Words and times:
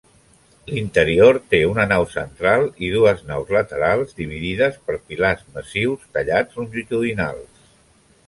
L'interior 0.69 1.37
té 1.53 1.57
una 1.71 1.83
nau 1.89 2.05
central 2.13 2.63
i 2.87 2.89
dues 2.93 3.21
naus 3.27 3.51
laterals, 3.57 4.17
dividides 4.21 4.81
per 4.87 4.97
pilars 5.11 5.45
massius 5.59 6.07
tallats 6.17 6.61
longitudinals. 6.63 7.63